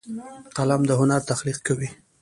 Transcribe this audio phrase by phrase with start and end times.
[0.57, 1.89] قلم د هنر تخلیق کوي